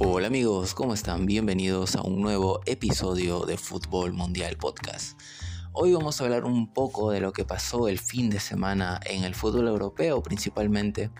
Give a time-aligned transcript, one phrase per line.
[0.00, 1.26] Hola amigos, ¿cómo están?
[1.26, 5.20] Bienvenidos a un nuevo episodio de Fútbol Mundial Podcast.
[5.72, 9.24] Hoy vamos a hablar un poco de lo que pasó el fin de semana en
[9.24, 11.10] el fútbol europeo principalmente,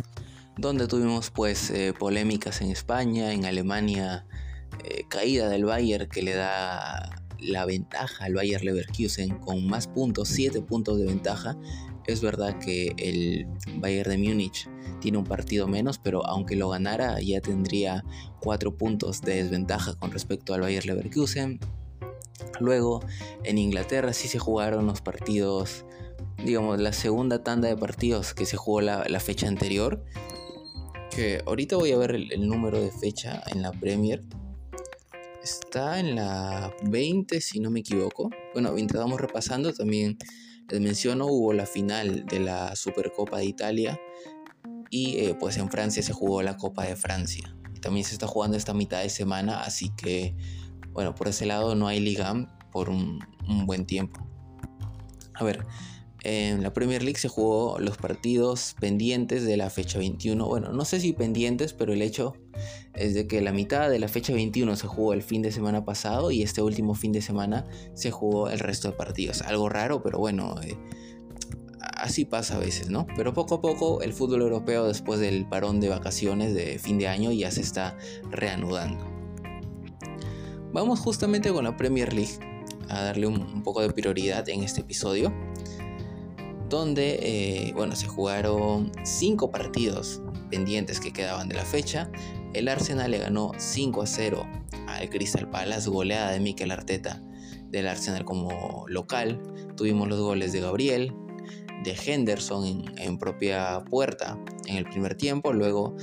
[0.57, 4.25] donde tuvimos pues eh, polémicas en España, en Alemania,
[4.85, 10.29] eh, caída del Bayern que le da la ventaja al Bayern Leverkusen con más puntos,
[10.29, 11.57] 7 puntos de ventaja.
[12.07, 13.46] Es verdad que el
[13.77, 14.68] Bayern de Múnich
[15.00, 18.05] tiene un partido menos, pero aunque lo ganara ya tendría
[18.41, 21.60] 4 puntos de desventaja con respecto al Bayern Leverkusen.
[22.60, 23.01] Luego
[23.45, 25.84] en Inglaterra sí se jugaron los partidos,
[26.45, 30.05] digamos, la segunda tanda de partidos que se jugó la, fecha anterior.
[31.10, 34.23] Que ahorita voy a ver el, número de fecha en la Premier.
[35.48, 38.29] Está en la 20 si no me equivoco.
[38.52, 40.19] Bueno, mientras vamos repasando también
[40.69, 43.98] les menciono hubo la final de la Supercopa de Italia
[44.91, 47.57] y eh, pues en Francia se jugó la Copa de Francia.
[47.80, 50.37] También se está jugando esta mitad de semana, así que
[50.93, 52.35] bueno, por ese lado no hay liga
[52.71, 53.19] por un,
[53.65, 54.29] buen tiempo.
[55.32, 55.66] A ver,
[56.24, 60.47] en la Premier League se jugó los partidos pendientes de la fecha 21.
[60.47, 62.35] Bueno, no sé si pendientes, pero el hecho
[62.95, 65.84] es de que la mitad de la fecha 21 se jugó el fin de semana
[65.84, 69.43] pasado y este último fin de semana se jugó el resto de partidos.
[69.43, 70.77] Algo raro, pero bueno, eh,
[71.81, 73.06] así pasa a veces, ¿no?
[73.16, 77.09] Pero poco a poco el fútbol europeo después del parón de vacaciones de fin de
[77.09, 77.97] año ya se está
[78.31, 79.05] reanudando.
[80.72, 82.38] Vamos justamente con la Premier League
[82.88, 85.32] a darle un, poco de prioridad en este episodio,
[86.69, 92.10] donde, eh, bueno, se jugaron cinco partidos pendientes que quedaban de la fecha.
[92.55, 94.47] El Arsenal le ganó 5 a 0
[94.87, 97.22] al Crystal Palace, goleada de Mikel Arteta
[97.71, 99.41] del Arsenal como local.
[99.77, 101.15] Tuvimos los goles de Gabriel,
[101.84, 105.53] de Henderson en, propia puerta en el primer tiempo.
[105.53, 105.94] Luego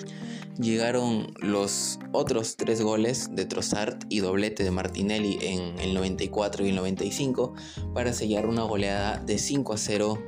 [0.60, 6.70] llegaron los otros tres goles de Trossard y doblete de Martinelli en el 94 y
[6.70, 7.54] el 95
[7.94, 10.24] para sellar una goleada de 5 a 0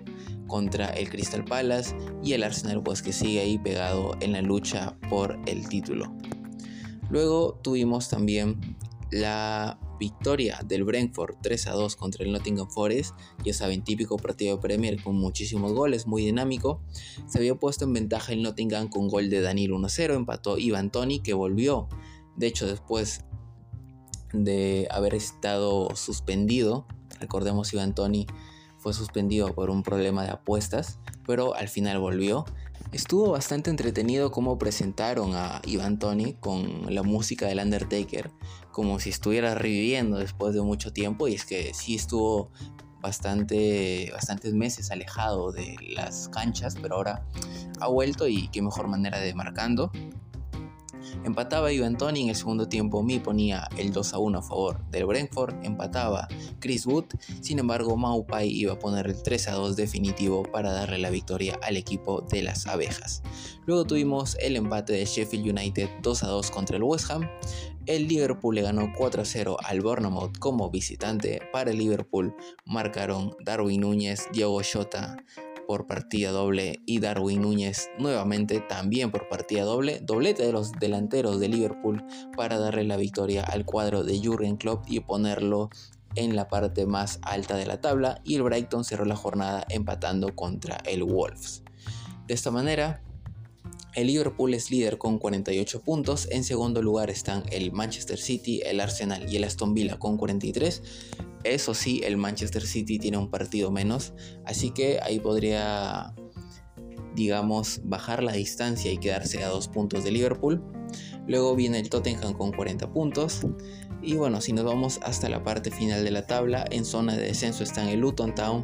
[0.47, 4.97] contra el Crystal Palace y el Arsenal pues que sigue ahí pegado en la lucha
[5.09, 6.15] por el título.
[7.09, 8.77] Luego tuvimos también
[9.11, 14.55] la victoria del Brentford 3 a 2 contra el Nottingham Forest, ya saben, típico partido
[14.55, 16.81] de Premier con muchísimos goles, muy dinámico.
[17.27, 21.19] Se había puesto en ventaja el Nottingham con gol de Daniel 1-0, empató Ivan Tony
[21.19, 21.87] que volvió,
[22.35, 23.21] de hecho después
[24.33, 26.85] de haber estado suspendido,
[27.19, 28.27] recordemos Ivan Tony
[28.87, 32.45] fue suspendido por un problema de apuestas, pero al final volvió.
[32.93, 38.31] Estuvo bastante entretenido cómo presentaron a Ivan Tony con la música del Undertaker,
[38.71, 42.49] como si estuviera reviviendo después de mucho tiempo, y es que sí estuvo
[43.01, 47.25] bastante, bastantes meses alejado de las canchas, pero ahora
[47.81, 49.91] ha vuelto y qué mejor manera de marcando.
[51.23, 54.79] Empataba Ivan Tony en el segundo tiempo, Mi ponía el 2 a 1 a favor
[54.91, 56.27] del Brentford, empataba
[56.59, 57.05] Chris Wood,
[57.41, 61.59] sin embargo Maupai iba a poner el 3 a 2 definitivo para darle la victoria
[61.61, 63.23] al equipo de las abejas.
[63.65, 67.27] Luego tuvimos el empate de Sheffield United 2 a 2 contra el West Ham,
[67.87, 71.41] el Liverpool le ganó 4 a 0 al Bournemouth como visitante.
[71.53, 72.35] Para el Liverpool
[72.65, 75.15] marcaron Darwin Núñez, Diego Jota,
[75.67, 81.39] por partida doble y Darwin Núñez nuevamente también por partida doble, doblete de los delanteros
[81.39, 82.03] de Liverpool
[82.35, 85.69] para darle la victoria al cuadro de Jurgen Klopp y ponerlo
[86.15, 90.33] en la parte más alta de la tabla y el Brighton cerró la jornada empatando
[90.35, 91.63] contra el Wolves.
[92.27, 93.01] De esta manera,
[93.97, 98.79] el Liverpool es líder con 48 puntos, en segundo lugar están el Manchester City, el
[98.79, 100.81] Arsenal y el Aston Villa con 43
[101.43, 104.13] eso sí, el Manchester City tiene un partido menos,
[104.45, 106.13] así que ahí podría,
[107.15, 110.61] digamos, bajar la distancia y quedarse a dos puntos de Liverpool.
[111.27, 113.41] Luego viene el Tottenham con 40 puntos.
[114.01, 117.23] Y bueno, si nos vamos hasta la parte final de la tabla, en zona de
[117.23, 118.63] descenso están el Luton Town,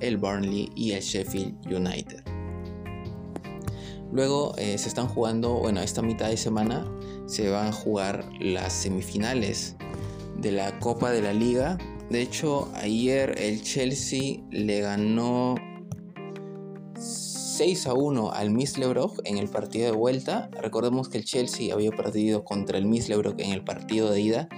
[0.00, 2.35] el Burnley y el Sheffield United.
[4.16, 6.84] Luego eh, se están jugando, bueno, esta mitad de semana
[7.26, 9.76] se van a jugar las semifinales
[10.38, 11.78] de la Copa de la Liga
[12.10, 15.56] de hecho, ayer el Chelsea le ganó
[16.96, 20.48] 6 a 1 al Mislebrough en el partido de vuelta.
[20.52, 24.48] Recordemos que el Chelsea había perdido contra el Mislebrough en el partido de ida.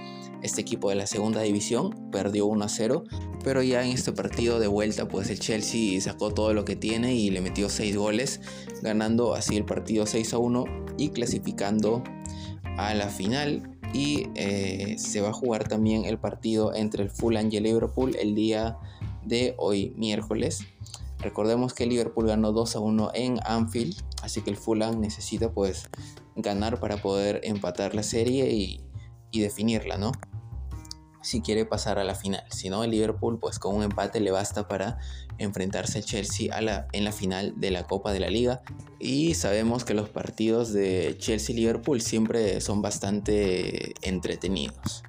[0.43, 3.03] Este equipo de la segunda división perdió 1 a 0,
[3.43, 7.13] pero ya en este partido de vuelta pues el Chelsea sacó todo lo que tiene
[7.15, 8.41] y le metió 6 goles,
[8.81, 10.65] ganando así el partido 6 a 1
[10.97, 12.03] y clasificando
[12.77, 17.49] a la final y eh, se va a jugar también el partido entre el Fulham
[17.51, 18.77] y el Liverpool el día
[19.25, 20.65] de hoy miércoles
[21.19, 25.51] Recordemos que el Liverpool ganó 2 a 1 en Anfield, así que el Fulham necesita
[25.51, 25.89] pues
[26.35, 28.81] ganar para poder empatar la serie y,
[29.29, 30.13] y definirla, ¿no?
[31.21, 32.43] Si quiere pasar a la final.
[32.49, 34.97] Si no, el Liverpool pues con un empate le basta para
[35.37, 36.55] enfrentarse al Chelsea
[36.91, 38.61] en la final de la Copa de la Liga.
[38.99, 45.03] Y sabemos que los partidos de Chelsea-Liverpool siempre son bastante entretenidos.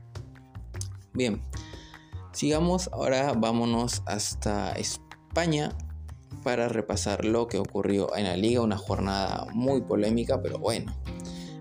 [1.13, 1.43] Bien,
[2.33, 5.77] sigamos, ahora vámonos hasta España
[6.45, 10.95] para repasar lo que ocurrió en la liga, una jornada muy polémica, pero bueno,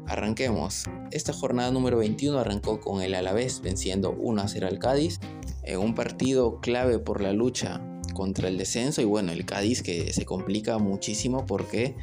[0.09, 0.85] Arranquemos.
[1.11, 5.19] Esta jornada número 21 arrancó con el Alavés venciendo 1 a 0 al Cádiz
[5.63, 7.79] en un partido clave por la lucha
[8.15, 11.95] contra el descenso y bueno, el Cádiz que se complica muchísimo porque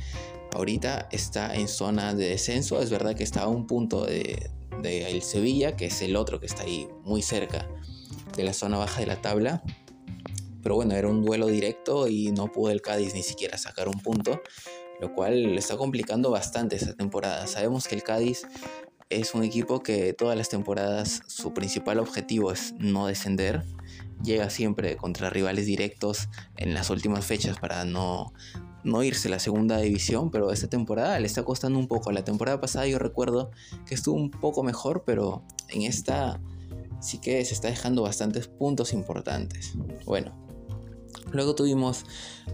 [0.54, 4.50] ahorita está en zona de descenso, es verdad que está a un punto de,
[4.84, 7.68] el Sevilla, que es el otro que está ahí muy cerca
[8.36, 9.64] de la zona baja de la tabla.
[10.62, 13.98] Pero bueno, era un duelo directo y no pudo el Cádiz ni siquiera sacar un
[14.00, 14.40] punto
[15.00, 17.46] lo cual le está complicando bastante esta temporada.
[17.46, 18.46] Sabemos que el Cádiz
[19.08, 23.64] es un equipo que todas las temporadas su principal objetivo es no descender.
[24.22, 28.32] Llega siempre contra rivales directos en las últimas fechas para no,
[28.82, 32.10] no irse a la segunda división, pero esta temporada le está costando un poco.
[32.12, 33.50] La temporada pasada yo recuerdo
[33.86, 36.40] que estuvo un poco mejor, pero en esta
[37.00, 39.74] sí que se está dejando bastantes puntos importantes.
[40.04, 40.45] Bueno,
[41.32, 42.04] Luego tuvimos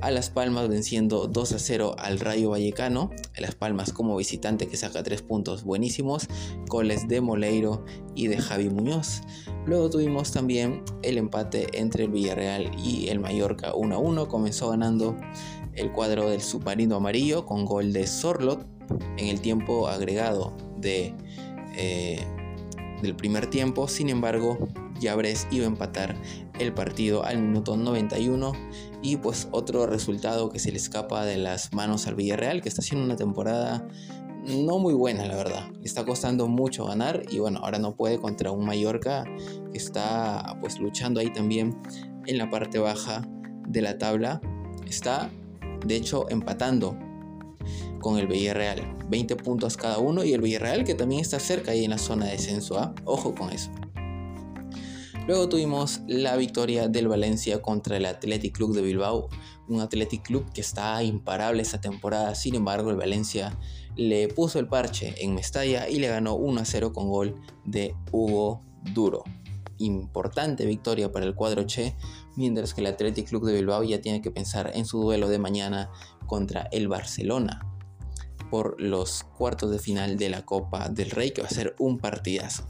[0.01, 3.11] a Las Palmas venciendo 2 a 0 al Rayo Vallecano.
[3.39, 6.29] Las Palmas como visitante que saca 3 puntos buenísimos.
[6.69, 9.23] Goles de Moleiro y de Javi Muñoz.
[9.67, 14.29] Luego tuvimos también el empate entre el Villarreal y el Mallorca 1 a 1.
[14.29, 15.17] Comenzó ganando
[15.75, 18.67] el cuadro del submarino amarillo con gol de Sorlot
[19.17, 21.15] en el tiempo agregado de,
[21.77, 22.25] eh,
[23.03, 23.89] del primer tiempo.
[23.89, 24.59] Sin embargo,
[25.03, 26.17] Yabres iba a empatar
[26.59, 28.53] el partido al minuto 91
[29.03, 32.81] y pues otro resultado que se le escapa de las manos al Villarreal que está
[32.81, 33.87] haciendo una temporada
[34.45, 35.71] no muy buena la verdad.
[35.79, 39.25] Le está costando mucho ganar y bueno ahora no puede contra un Mallorca
[39.71, 41.79] que está pues luchando ahí también
[42.27, 43.23] en la parte baja
[43.69, 44.41] de la tabla.
[44.87, 45.31] Está
[45.87, 46.97] de hecho empatando
[48.01, 48.97] con el Villarreal.
[49.09, 52.27] 20 puntos cada uno y el Villarreal que también está cerca ahí en la zona
[52.27, 52.95] de descenso ¿ah?
[53.05, 53.71] ojo con eso
[55.27, 59.29] Luego tuvimos la victoria del Valencia contra el Athletic Club de Bilbao,
[59.69, 63.57] un Athletic Club que está imparable esta temporada, sin embargo el Valencia
[63.95, 68.63] le puso el parche en Mestalla y le ganó 1 0 con gol de Hugo
[68.93, 69.23] Duro.
[69.79, 71.95] Importante victoria para el cuadro Che,
[72.35, 75.39] mientras que el Athletic Club de Bilbao ya tiene que pensar en su duelo de
[75.39, 75.91] mañana
[76.27, 77.69] contra el Barcelona
[78.51, 81.99] por los cuartos de final de la Copa del Rey, que va a ser un
[81.99, 82.67] partidazo.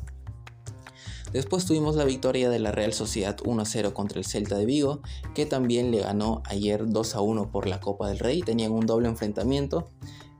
[1.32, 5.00] Después tuvimos la victoria de la Real Sociedad 1-0 contra el Celta de Vigo,
[5.34, 8.42] que también le ganó ayer 2-1 por la Copa del Rey.
[8.42, 9.90] Tenían un doble enfrentamiento,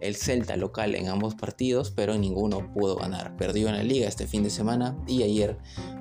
[0.01, 3.37] el Celta local en ambos partidos, pero ninguno pudo ganar.
[3.37, 5.57] Perdió en la liga este fin de semana y ayer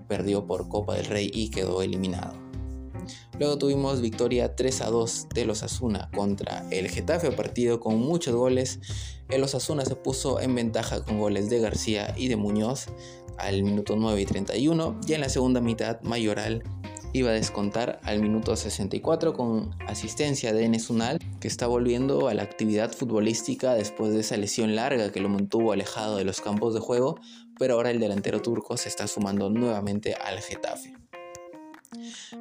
[0.10, 2.34] perdió por Copa del Rey y quedó eliminado.
[3.40, 8.36] Luego tuvimos victoria 3 a 2 de los Asuna contra el Getafe, partido con muchos
[8.36, 8.80] goles.
[9.30, 12.88] El Osasuna se puso en ventaja con goles de García y de Muñoz
[13.42, 16.64] al minuto 9 y 31 y en la segunda mitad Mayoral
[17.14, 22.34] iba a descontar al minuto 64 con asistencia de Enes Unal que está volviendo a
[22.34, 26.74] la actividad futbolística después de esa lesión larga que lo mantuvo alejado de los campos
[26.74, 27.20] de juego,
[27.60, 30.94] pero ahora el delantero turco se está sumando nuevamente al Getafe.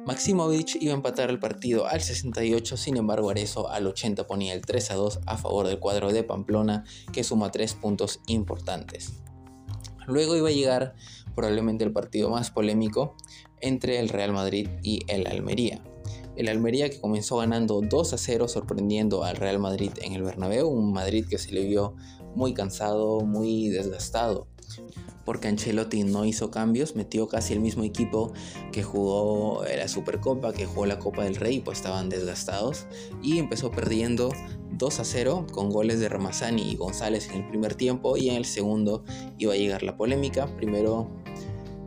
[0.05, 4.61] Maximovic iba a empatar el partido al 68, sin embargo Arezo al 80 ponía el
[4.61, 9.21] 3 a 2 a favor del cuadro de Pamplona que suma 3 puntos importantes.
[10.07, 10.95] Luego iba a llegar
[11.35, 13.15] probablemente el partido más polémico
[13.59, 15.83] entre el Real Madrid y el Almería.
[16.35, 20.67] El Almería que comenzó ganando 2 a 0 sorprendiendo al Real Madrid en el Bernabéu,
[20.67, 21.95] un Madrid que se le vio
[22.35, 24.47] muy cansado, muy desgastado
[25.25, 28.33] porque Ancelotti no hizo cambios, metió casi el mismo equipo
[28.71, 32.87] que jugó la Supercopa, que jugó la Copa del Rey, pues estaban desgastados
[33.21, 34.31] y empezó perdiendo
[34.71, 38.35] 2 a 0 con goles de Ramazani y González en el primer tiempo y en
[38.35, 39.03] el segundo
[39.37, 40.47] iba a llegar la polémica.
[40.55, 41.09] Primero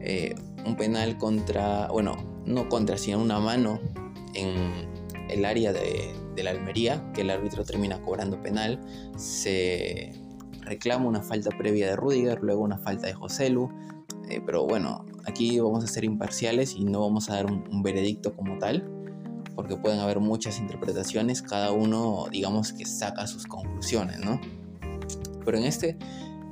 [0.00, 0.35] eh,
[0.67, 3.81] un penal contra, bueno, no contra, sino una mano
[4.35, 4.55] en
[5.29, 8.81] el área de, la Almería, que el árbitro termina cobrando penal.
[9.17, 10.12] Se
[10.62, 13.71] reclama una falta previa de Rudiger, luego una falta de Joselu.
[14.29, 18.35] Eh, pero bueno, aquí vamos a ser imparciales y no vamos a dar un veredicto
[18.35, 19.03] como tal
[19.54, 24.40] porque pueden haber muchas interpretaciones, cada uno digamos que saca sus conclusiones, ¿no?
[25.44, 25.99] Pero en este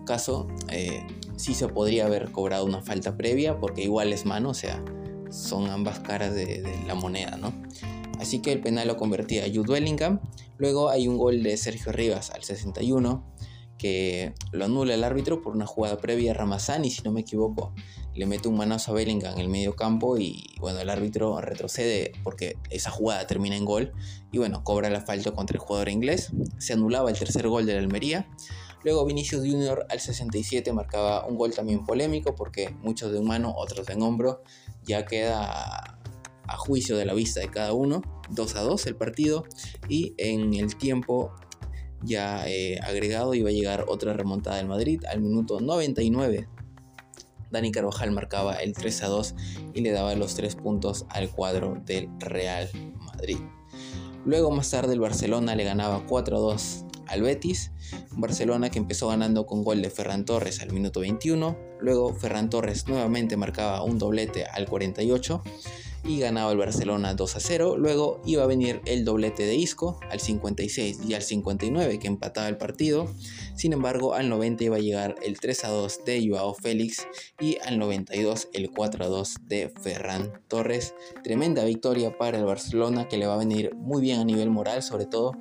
[0.06, 1.06] caso eh,
[1.37, 4.82] sí se podría haber cobrado una falta previa porque igual es mano, o sea,
[5.30, 7.52] son ambas caras de, la moneda, ¿no?
[8.18, 10.21] Así que el penal lo convertía Jude Bellingham.
[10.59, 13.25] Luego hay un gol de Sergio Rivas al 61
[13.83, 17.75] que lo anula el árbitro por una jugada previa a Ramazani, si no me equivoco.
[18.15, 22.12] Le mete un manazo a Bellingham en el medio campo y bueno, el árbitro retrocede
[22.23, 23.93] porque esa jugada termina en gol
[24.31, 26.31] y bueno, cobra la falta contra el jugador inglés.
[26.59, 28.29] Se anulaba el tercer gol de la Almería.
[28.85, 33.53] Luego Vinicius Junior al 67 marcaba un gol también polémico porque muchos de un mano,
[33.57, 34.45] otros en hombro.
[34.85, 35.99] Ya queda
[36.47, 38.01] a juicio de la vista de cada uno.
[38.31, 39.45] 2 a 2 el partido
[39.89, 41.33] y en el tiempo
[42.02, 46.49] ya eh, agregado iba a llegar otra remontada del Madrid al minuto 99.
[47.50, 49.35] Dani Carvajal marcaba el 3 a 2
[49.75, 52.68] y le daba los 3 puntos al cuadro del Real
[52.99, 53.38] Madrid.
[54.25, 57.73] Luego más tarde el Barcelona le ganaba 4 a 2 al Betis,
[58.12, 62.88] Barcelona que empezó ganando con gol de Ferran Torres al minuto 21, luego Ferran Torres
[62.88, 65.42] nuevamente marcaba un doblete al 48
[66.04, 67.76] y ganaba el Barcelona 2 a 0.
[67.78, 72.49] Luego iba a venir el doblete de Isco al 56 y al 59 que empataba
[72.49, 73.09] el partido.
[73.54, 77.06] Sin embargo, al 90 iba a llegar el 3 a 2 de Joao Félix
[77.40, 80.94] y al 92 el 4 a 2 de Ferran Torres.
[81.23, 84.82] Tremenda victoria para el Barcelona que le va a venir muy bien a nivel moral,
[84.82, 85.32] sobre todo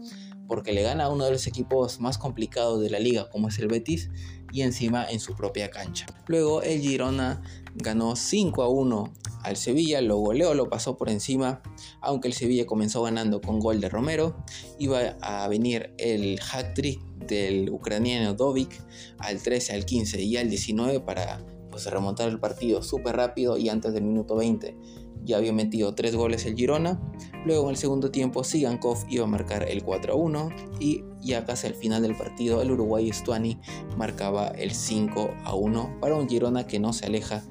[0.52, 3.58] porque le gana a uno de los equipos más complicados de la liga como es
[3.60, 4.10] el Betis
[4.52, 6.06] y encima en su propia cancha.
[6.28, 7.42] Luego el Girona
[7.76, 9.14] ganó 5 a 1
[9.44, 11.62] al Sevilla, lo goleó, lo pasó por encima,
[12.00, 14.36] aunque el Sevilla comenzó ganando con gol de Romero,
[14.78, 18.72] iba a venir el hat-trick del ucraniano Dovic
[19.18, 23.70] al 13, al 15 y al 19 para pues, remontar el partido súper rápido y
[23.70, 24.76] antes del minuto 20
[25.24, 27.00] ya había metido 3 goles el Girona.
[27.46, 30.50] Luego en el segundo tiempo Sigankov iba a marcar el 4 a 1
[30.80, 33.60] y ya casi al final del partido el Uruguay Stuani
[33.98, 37.44] marcaba el 5 a 1 para un Girona que no se aleja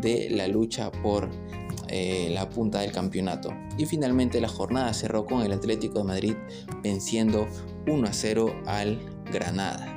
[0.00, 1.28] de la lucha por
[1.88, 3.50] eh, la punta del campeonato.
[3.78, 6.34] Y finalmente la jornada cerró con el Atlético de Madrid
[6.82, 7.46] venciendo
[7.86, 8.98] 1 a 0 al
[9.32, 9.94] Granada.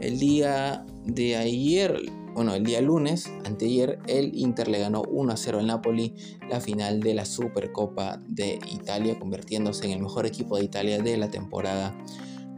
[0.00, 2.00] El día de ayer,
[2.34, 6.14] bueno, el día lunes, anteayer, el Inter le ganó 1 a 0 al Napoli
[6.48, 11.16] la final de la Supercopa de Italia, convirtiéndose en el mejor equipo de Italia de
[11.16, 11.96] la temporada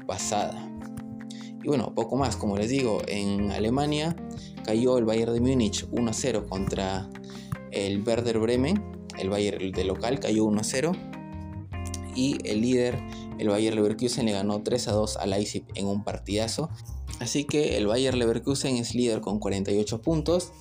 [0.06, 0.68] pasada.
[1.62, 4.16] Y bueno, poco más, como les digo, en Alemania
[4.64, 7.08] cayó el Bayern de Múnich 1 0 contra
[7.70, 8.82] el Werder Bremen.
[9.18, 10.92] El Bayern de local cayó 1 0.
[12.14, 12.98] Y el líder,
[13.38, 16.68] el Bayern Leverkusen, le ganó 3 a 2 al Leipzig en un partidazo.
[17.22, 20.52] Así que el Bayern Leverkusen es líder con 48 puntos.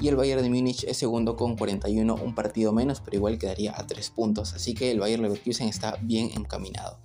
[0.00, 3.78] Y el Bayern de Múnich es segundo con 41, un partido menos, pero igual quedaría
[3.78, 4.54] a 3 puntos.
[4.54, 6.98] Así que el Bayern Leverkusen está bien encaminado.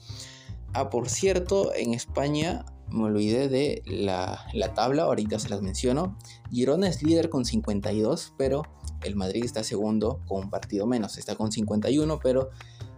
[0.73, 4.43] Ah, por cierto, en España me olvidé de la,
[4.73, 6.17] tabla, ahorita se las menciono.
[6.49, 8.63] Girona es líder con 52, pero
[9.03, 11.19] el Madrid está segundo con un partido menos.
[11.19, 12.49] Está con 51, pero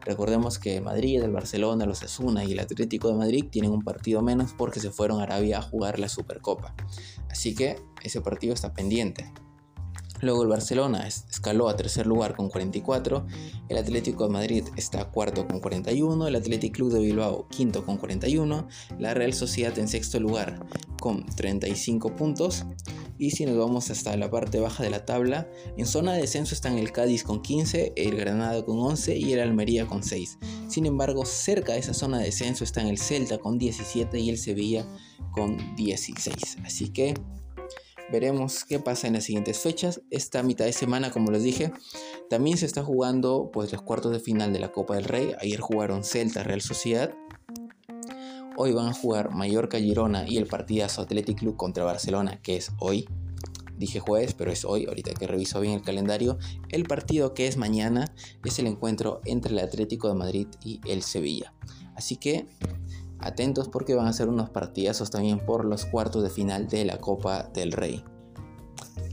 [0.01, 4.21] recordemos que Madrid, el Barcelona, los Asuna y el Atlético de Madrid tienen un partido
[4.21, 6.75] menos porque se fueron a Arabia a jugar la Supercopa.
[7.29, 9.31] Así que ese partido está pendiente.
[10.21, 13.25] Luego el Barcelona escaló a tercer lugar con 44,
[13.69, 17.97] el Atlético de Madrid está cuarto con 41, el Athletic Club de Bilbao quinto con
[17.97, 18.67] 41,
[18.99, 20.63] la Real Sociedad en sexto lugar
[20.99, 22.65] con 35 puntos
[23.21, 25.47] y si nos vamos hasta la parte baja de la tabla,
[25.77, 29.41] en zona de descenso están el Cádiz con 15, el Granada con 11 y el
[29.41, 30.39] Almería con 6.
[30.67, 34.39] Sin embargo, cerca de esa zona de descenso están el Celta con 17 y el
[34.39, 34.87] Sevilla
[35.33, 36.57] con 16.
[36.65, 37.13] Así que
[38.11, 40.01] Veremos qué pasa en las siguientes fechas.
[40.09, 41.71] Esta mitad de semana, como les dije,
[42.29, 45.31] también se está jugando pues, los cuartos de final de la Copa del Rey.
[45.39, 47.15] Ayer jugaron Celta, Real Sociedad.
[48.63, 52.71] Hoy van a jugar Mallorca, Girona y el partidazo Athletic Club contra Barcelona, que es
[52.77, 53.09] hoy.
[53.75, 56.37] Dije jueves, pero es hoy, ahorita que reviso bien el calendario.
[56.69, 58.13] El partido que es mañana
[58.45, 61.55] es el encuentro entre el Atlético de Madrid y el Sevilla.
[61.95, 62.45] Así que
[63.17, 66.99] Atentos porque van a ser unos partidazos también por los cuartos de final de la
[66.99, 68.03] Copa del Rey.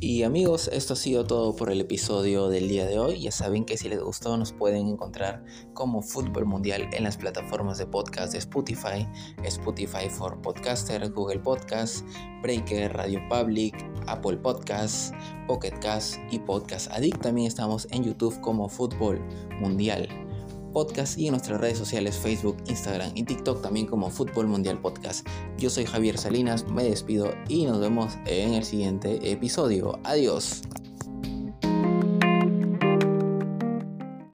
[0.01, 3.21] Y amigos, esto ha sido todo por el episodio del día de hoy.
[3.21, 5.45] Ya saben que si les gustó nos pueden encontrar
[5.75, 9.09] como Fútbol Mundial en las plataformas de podcast de Spotify,
[9.43, 12.07] Spotify for Podcaster, Google Podcast,
[12.43, 13.75] Breaker, Radio Public,
[14.07, 15.13] Apple Podcasts,
[15.49, 17.21] Pocket Cast y Podcast Addict.
[17.21, 19.21] También estamos en YouTube como Fútbol
[19.61, 20.28] Mundial
[20.73, 25.27] podcast y en nuestras redes sociales Facebook, Instagram y TikTok también como Fútbol Mundial Podcast.
[25.59, 29.99] Yo soy Javier Salinas, me despido y nos vemos en el siguiente episodio.
[30.05, 30.63] Adiós.